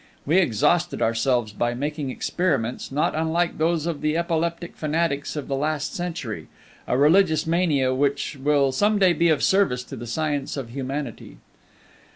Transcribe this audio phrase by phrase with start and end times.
[0.25, 5.55] We exhausted ourselves by making experiments not unlike those of the epileptic fanatics of the
[5.55, 6.47] last century,
[6.87, 11.37] a religious mania which will some day be of service to the science of humanity.